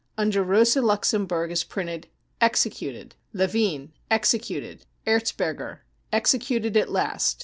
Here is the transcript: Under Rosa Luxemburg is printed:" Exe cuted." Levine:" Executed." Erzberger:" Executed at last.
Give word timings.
Under 0.17 0.41
Rosa 0.41 0.81
Luxemburg 0.81 1.51
is 1.51 1.63
printed:" 1.63 2.07
Exe 2.41 2.65
cuted." 2.65 3.11
Levine:" 3.33 3.93
Executed." 4.19 4.83
Erzberger:" 5.05 5.81
Executed 6.19 6.75
at 6.75 6.91
last. 6.91 7.39